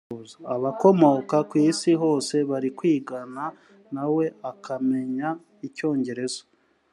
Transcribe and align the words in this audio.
abakomoka 0.55 1.37
ku 1.49 1.55
isi 1.69 1.91
hose 2.01 2.35
bari 2.49 2.69
kwigana 2.77 3.43
nawe 3.93 4.25
akamenya 4.51 5.29
icyongereza 5.67 6.41